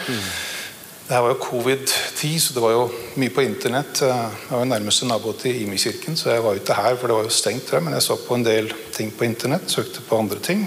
[1.08, 2.82] Det her var jo covid-10, så det var jo
[3.16, 4.02] mye på internett.
[4.04, 7.24] Jeg var jo nærmeste nabo til Imi-kirken, så jeg var ute her, for det var
[7.24, 7.72] jo stengt.
[7.80, 10.66] Men jeg så på en del ting på internett, søkte på andre ting.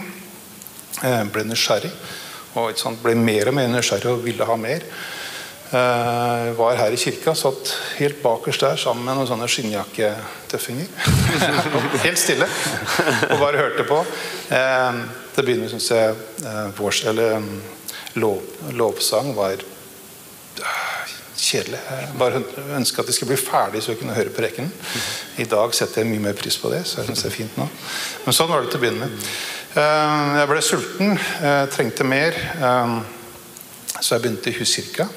[0.97, 1.93] Jeg ble nysgjerrig.
[2.57, 4.83] Og ble mer og mer nysgjerrig og ville ha mer.
[5.71, 10.89] Jeg var her i kirka, satt helt bakerst der sammen med noen sånne skinnjakketøffinger.
[12.05, 12.47] helt stille.
[13.29, 14.01] Og bare hørte på.
[14.51, 17.45] Eh, Det begynner, syns jeg, uh, vårs, eller um,
[18.19, 18.41] lov,
[18.75, 19.61] lovsang var
[21.39, 21.79] kjedelig.
[21.87, 22.41] Jeg bare
[22.75, 24.73] ønska at de skulle bli ferdig så jeg kunne høre prekenen.
[25.39, 27.57] I dag setter jeg mye mer pris på det, så jeg synes det er fint
[27.57, 27.69] nå.
[28.25, 29.31] Men sånn var det til å begynne med.
[29.79, 31.15] Jeg ble sulten,
[31.71, 32.35] trengte mer,
[34.01, 35.07] så jeg begynte i huskirka.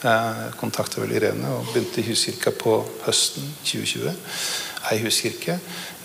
[0.00, 4.14] Jeg kontakta vel Irene og begynte i huskirka på høsten 2020.
[4.88, 5.58] Ei huskirke.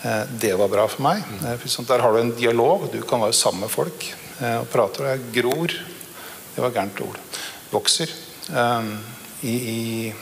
[0.04, 1.22] Eh, Det var bra for meg.
[1.44, 2.92] Eh, Der har du en dialog.
[2.92, 4.04] Du kan være sammen med folk
[4.40, 5.02] eh, og prate.
[5.02, 7.18] Jeg gror Det var gærent ord.
[7.72, 8.08] Vokser
[9.42, 10.14] i, i,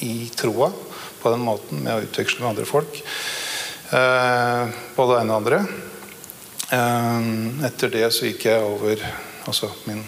[0.00, 0.70] i troa
[1.22, 2.98] på den måten med å utveksle med andre folk.
[4.96, 5.62] Både det ene og andre.
[7.64, 9.00] Etter det så gikk jeg over
[9.46, 10.02] Altså min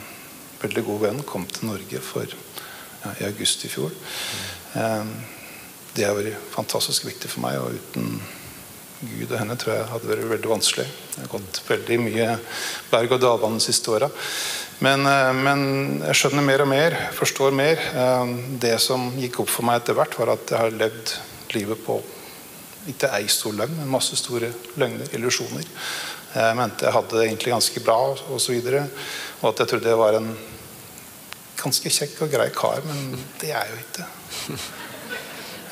[0.60, 2.26] veldig gode venn kom til Norge for
[3.20, 3.92] i august i fjor.
[4.74, 5.04] Eh,
[5.94, 8.20] Det har vært fantastisk viktig for meg, og uten
[9.00, 10.84] Gud og henne tror jeg hadde vært veldig vanskelig.
[11.14, 12.26] Det har gått veldig mye
[12.90, 14.10] berg-og-dal-bane de siste åra.
[14.80, 17.78] Men, eh, men jeg skjønner mer og mer, forstår mer.
[17.78, 18.26] Eh,
[18.60, 21.16] Det som gikk opp for meg etter hvert, var at jeg har levd
[21.54, 22.02] livet på
[22.88, 25.64] ikke ei stor løgn, men masse store løgner, illusjoner.
[26.34, 28.88] Jeg mente jeg hadde det egentlig ganske bra, og så videre,
[29.42, 30.36] og at jeg trodde jeg var en
[31.58, 34.06] ganske kjekk og grei kar, men det er jo ikke.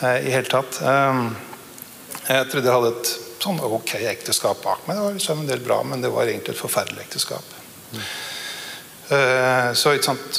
[0.02, 0.80] Eh, I hele tatt.
[0.82, 1.20] Eh,
[2.26, 3.10] Jeg trodde jeg hadde et
[3.42, 4.96] sånn ok ekteskap bak meg.
[4.98, 7.44] Det var liksom en del bra, men det var egentlig et forferdelig ekteskap.
[9.08, 9.92] Eh, Så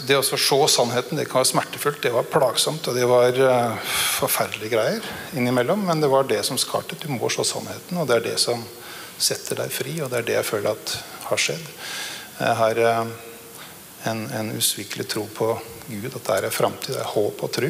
[0.07, 2.87] Det å se sannheten det kan være smertefullt, det var plagsomt.
[2.87, 3.77] Og det var eh,
[4.19, 5.01] forferdelige greier
[5.33, 5.85] innimellom.
[5.87, 6.99] Men det var det som skarte.
[6.99, 8.65] Du må se sannheten, og det er det som
[9.17, 10.01] setter deg fri.
[10.01, 10.97] Og det er det jeg føler at
[11.29, 11.71] har skjedd.
[12.39, 12.83] Jeg har
[14.11, 15.49] en, en usvikelig tro på
[15.87, 17.69] Gud, at det er framtid, det er håp og tro.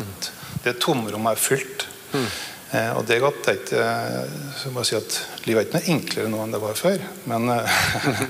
[0.00, 0.30] At
[0.64, 1.86] det tomrommet er fylt.
[2.16, 3.42] Eh, og det er godt.
[3.46, 6.54] Det er ikke, så må jeg si at livet er ikke noe enklere nå enn
[6.56, 7.04] det var før.
[7.30, 7.78] Men, eh,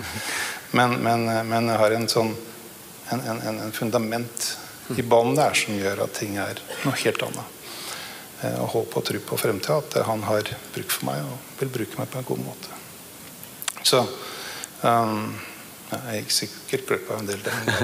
[0.79, 2.33] men, men, men jeg har en sånn
[3.15, 4.47] en, en, en- en fundament
[4.99, 7.53] i bånn der som gjør at ting er noe helt annet.
[8.45, 9.79] Eh, og håp og tro på fremtida.
[9.83, 12.81] At han har bruk for meg og vil bruke meg på en god måte.
[13.87, 14.01] Så
[14.83, 15.31] um,
[15.87, 17.43] jeg gikk sikkert glipp av en del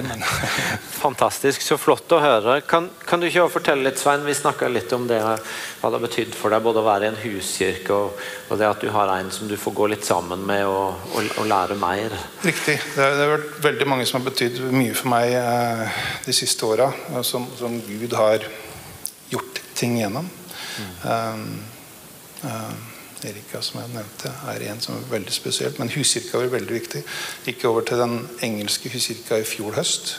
[0.09, 0.23] men
[1.03, 2.57] Fantastisk, så flott å høre.
[2.67, 4.25] Kan, kan du ikke fortelle litt, Svein?
[4.27, 7.13] Vi snakka litt om det, hva det har betydd for deg både å være i
[7.13, 10.43] en huskirke og, og det at du har en som du får gå litt sammen
[10.49, 12.19] med og, og, og lære mer.
[12.43, 12.79] Riktig.
[12.97, 16.37] Det har, det har vært veldig mange som har betydd mye for meg eh, de
[16.37, 16.91] siste åra.
[17.23, 18.43] Som, som Gud har
[19.31, 20.27] gjort ting gjennom.
[21.07, 21.47] Um,
[22.43, 22.92] um,
[23.29, 25.79] Erika, som jeg nevnte, er en som er veldig spesielt.
[25.79, 27.05] Men huskirka var veldig viktig.
[27.47, 30.17] Gikk over til den engelske huskirka i fjor høst.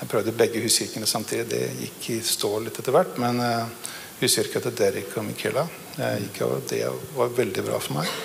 [0.00, 1.48] Jeg prøvde begge huskirkene samtidig.
[1.50, 3.18] Det gikk i stå litt etter hvert.
[3.20, 5.66] Men uh, huskirka til Derek og Michaela
[5.98, 6.64] jeg gikk over.
[6.70, 6.84] Det
[7.16, 8.16] var veldig bra for meg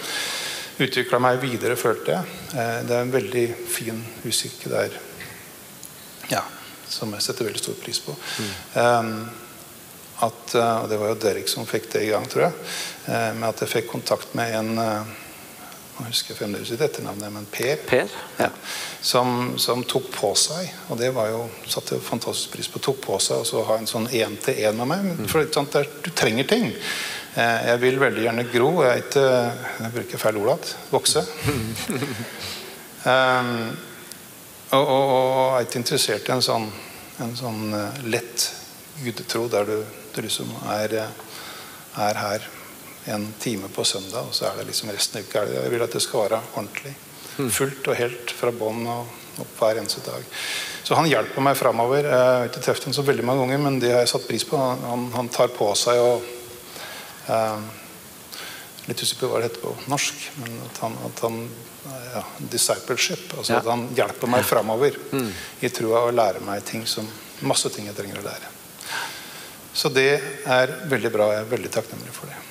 [0.81, 2.37] utvikla meg videre, følte jeg.
[2.53, 4.97] Eh, Det er en veldig fin huskirke der
[6.31, 6.41] ja,
[6.89, 8.15] som jeg setter veldig stor pris på.
[8.73, 9.29] Um,
[10.23, 12.54] at, eh, og det var jo Derek som fikk det i gang, tror jeg.
[13.08, 15.06] eh, Med at jeg fikk kontakt med en jeg
[15.95, 17.78] Nå husker jeg fremdeles ikke etternavnet, men Per.
[17.88, 18.10] Per?
[18.38, 18.49] Ja,
[18.99, 23.00] som, som tok på seg, og det var jo satte jo fantastisk pris på, tok
[23.00, 25.23] på seg så ha en sånn én-til-én med meg.
[25.31, 26.67] For sånn, der, er- du trenger ting.
[27.39, 28.73] Eh, Jeg vil veldig gjerne gro.
[28.83, 29.25] Jeg, er ikke,
[29.85, 30.75] jeg bruker feil ord igjen.
[30.92, 31.23] Vokse.
[33.06, 33.77] Um,
[34.73, 36.63] og, og, og er ikke interessert i en sånn,
[37.21, 38.46] en sånn eh, lett
[39.04, 39.77] gudetro der du,
[40.15, 42.48] du liksom er, eh, er her
[43.13, 45.43] en time på søndag, og så er det liksom resten av uka.
[45.52, 46.96] Jeg vil at det skal være ordentlig.
[47.35, 50.23] Fullt og helt fra bånn og opp hver eneste dag.
[50.85, 52.08] Så han hjelper meg framover.
[52.08, 54.46] Jeg har ikke truffet ham så veldig mange ganger, men det har jeg satt pris
[54.48, 54.58] på.
[54.58, 56.29] Han, han, tar på seg og
[57.33, 57.65] eh,
[58.85, 61.37] Litt usikker på hva det heter på norsk, men at han, at han
[62.13, 62.21] ja,
[62.54, 63.31] Discipleship.
[63.33, 63.62] Altså Ja.
[63.63, 64.98] at han hjelper meg framover
[65.65, 67.08] i trua og lærer meg ting som
[67.50, 68.54] masse ting jeg trenger å lære.
[69.75, 70.10] Så det
[70.48, 71.31] er veldig bra.
[71.36, 72.42] Jeg er veldig takknemlig for det.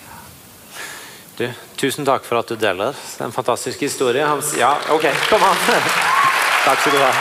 [1.35, 1.47] Du,
[1.81, 4.53] tusen takk for at du deler den fantastiske historien hans.
[4.61, 5.65] Ja, ok, kom an!
[6.67, 7.15] takk skal du ha.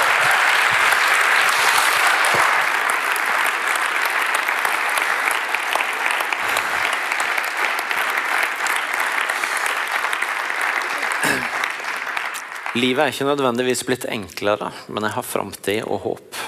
[12.74, 16.39] Livet er ikke nødvendigvis blitt enklere, men jeg har framtid og håp.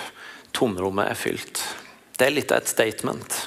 [0.58, 1.62] Tomrommet er fylt.
[2.16, 3.40] Det er litt av et statement.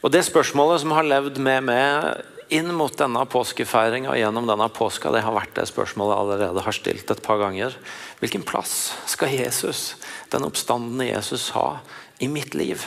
[0.00, 5.12] Og Det spørsmålet som har levd med meg inn mot denne påskefeiringa gjennom denne påska,
[5.14, 7.76] det har vært det spørsmålet jeg allerede har stilt et par ganger.
[8.22, 9.94] Hvilken plass skal Jesus,
[10.32, 11.78] den oppstandende Jesus, ha
[12.18, 12.82] i mitt liv?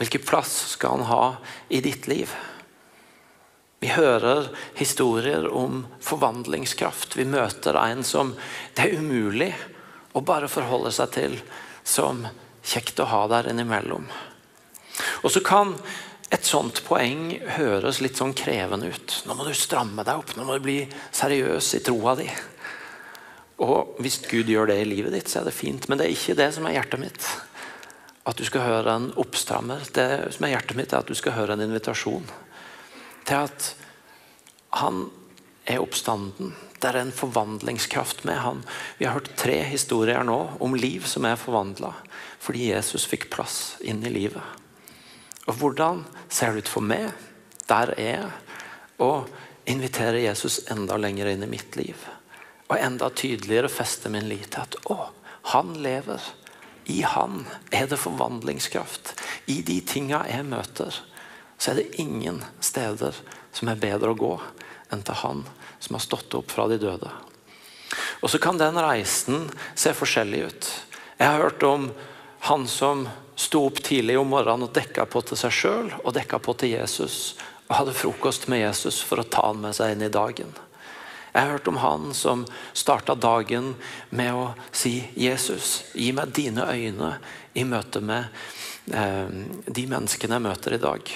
[0.00, 1.24] Hvilken plass skal han ha
[1.68, 2.32] i ditt liv?
[3.80, 7.14] Vi hører historier om forvandlingskraft.
[7.16, 8.34] Vi møter en som
[8.74, 9.52] det er umulig
[10.16, 11.38] å bare forholde seg til
[11.86, 12.24] som
[12.66, 14.08] kjekt å ha der innimellom.
[15.22, 15.74] Og så kan
[16.34, 19.20] et sånt poeng høres litt sånn krevende ut.
[19.26, 20.80] Nå må du stramme deg opp, nå må du bli
[21.14, 22.26] seriøs i troa di.
[23.62, 26.16] Og hvis Gud gjør det i livet ditt, så er det fint, men det er
[26.16, 27.28] ikke det som er hjertet mitt.
[28.26, 29.86] At du skal høre en oppstrammer.
[29.94, 32.26] Det som er hjertet mitt, er at du skal høre en invitasjon
[33.26, 33.70] til at
[34.82, 35.06] han
[35.66, 36.52] er oppstanden.
[36.76, 38.60] Det er en forvandlingskraft med han.
[38.98, 41.94] Vi har hørt tre historier nå om liv som er forvandla
[42.46, 44.42] fordi Jesus fikk plass inn i livet.
[45.46, 47.10] Og Hvordan ser det ut for meg,
[47.66, 48.34] der er jeg,
[48.96, 49.28] Og
[49.68, 52.06] inviterer Jesus enda lenger inn i mitt liv?
[52.70, 55.10] Og enda tydeligere feste min lit til at å,
[55.52, 56.22] han lever.
[56.86, 57.44] I han
[57.74, 59.12] er det forvandlingskraft.
[59.52, 60.96] I de tinga jeg møter,
[61.58, 63.18] så er det ingen steder
[63.52, 64.32] som er bedre å gå
[64.94, 65.44] enn til han
[65.78, 67.10] som har stått opp fra de døde.
[68.22, 70.70] Og Så kan den reisen se forskjellig ut.
[71.18, 71.90] Jeg har hørt om
[72.46, 76.38] han som sto opp tidlig om morgenen og dekka på til seg sjøl og dekka
[76.38, 77.34] på til Jesus.
[77.66, 80.52] Og hadde frokost med Jesus for å ta han med seg inn i dagen.
[81.32, 83.74] Jeg har hørt om han som starta dagen
[84.08, 87.18] med å si 'Jesus, gi meg dine øyne
[87.52, 88.24] i møte med
[88.94, 89.28] eh,
[89.66, 91.12] de menneskene jeg møter i dag'.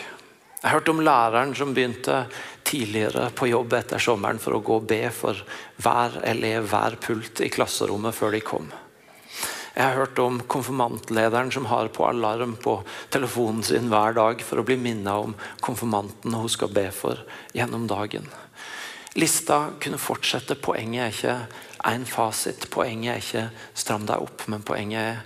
[0.61, 2.27] Jeg har hørt om læreren som begynte
[2.65, 5.39] tidligere på jobb etter sommeren for å gå og be for
[5.79, 8.69] hver elev, hver pult i klasserommet før de kom.
[9.81, 12.75] Jeg har hørt om konfirmantlederen som har på alarm på
[13.09, 15.33] telefonen sin hver dag for å bli minnet om
[15.65, 17.23] konfirmanten hun skal be for
[17.57, 18.29] gjennom dagen.
[19.17, 20.59] Lista kunne fortsette.
[20.61, 22.69] Poenget er ikke én fasit.
[22.69, 25.25] Poenget er ikke stram deg opp, men poenget er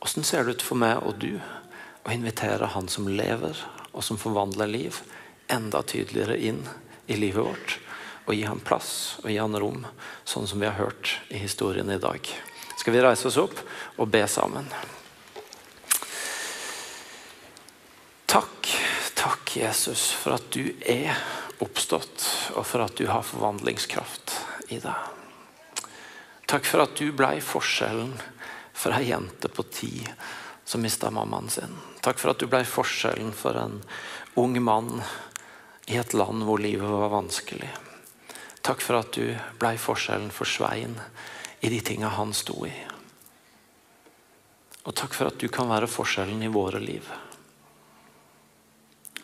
[0.00, 3.60] hvordan ser det ut for meg og du å invitere han som lever
[3.92, 5.04] og som forvandler liv,
[5.52, 6.64] enda tydeligere inn
[7.12, 7.78] i livet vårt.
[8.24, 9.84] Og gi han plass og gi han rom,
[10.24, 12.36] sånn som vi har hørt i historien i dag.
[12.86, 13.58] Skal vi reise oss opp
[13.98, 14.68] og be sammen?
[18.30, 18.68] Takk,
[19.18, 21.18] takk Jesus, for at du er
[21.66, 24.36] oppstått, og for at du har forvandlingskraft
[24.70, 25.90] i deg.
[26.46, 28.14] Takk for at du blei forskjellen
[28.70, 29.90] for ei jente på ti
[30.62, 31.74] som mista mammaen sin.
[32.06, 33.80] Takk for at du blei forskjellen for en
[34.38, 35.00] ung mann
[35.90, 37.74] i et land hvor livet var vanskelig.
[38.62, 41.00] Takk for at du blei forskjellen for Svein
[41.60, 42.74] i de tinga han sto i.
[44.86, 47.08] Og takk for at du kan være forskjellen i våre liv.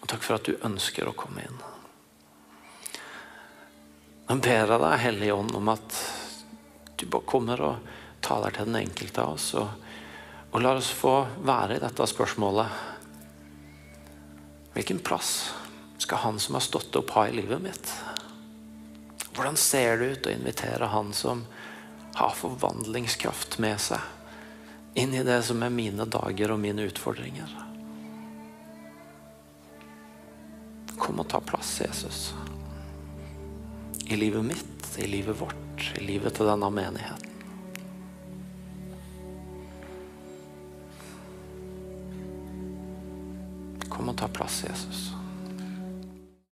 [0.00, 1.60] Og takk for at du ønsker å komme inn.
[4.26, 5.98] Nå ber jeg deg, Hellige Ånd, om at
[6.98, 7.90] du bare kommer og
[8.24, 9.52] taler til den enkelte av oss.
[9.58, 9.68] Og,
[10.50, 11.14] og lar oss få
[11.46, 12.80] være i dette spørsmålet.
[14.72, 15.52] Hvilken plass
[16.02, 17.92] skal han som har stått opp, ha i livet mitt?
[19.32, 21.44] Hvordan ser det ut å invitere han som
[22.18, 27.58] har forvandlingskraft med seg inn i det som er mine dager og mine utfordringer?
[31.00, 32.30] Kom og ta plass, Jesus
[34.12, 37.28] i livet mitt, i livet vårt, i livet til denne menigheten.
[43.88, 45.11] Kom og ta plass, Jesus.